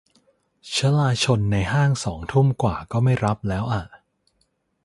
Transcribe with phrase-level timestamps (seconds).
[0.73, 3.83] ชลาชลในห้างสองทุ่มกว่าก็ไม่รับแล้วอะ